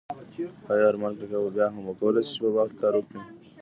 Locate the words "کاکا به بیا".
1.19-1.65